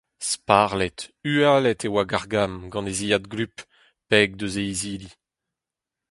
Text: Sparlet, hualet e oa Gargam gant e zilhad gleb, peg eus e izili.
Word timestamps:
Sparlet, 0.29 0.99
hualet 1.25 1.81
e 1.87 1.89
oa 1.91 2.03
Gargam 2.11 2.53
gant 2.71 2.89
e 2.91 2.93
zilhad 2.97 3.25
gleb, 3.31 3.55
peg 4.09 4.29
eus 4.39 4.55
e 4.61 4.63
izili. 4.73 5.11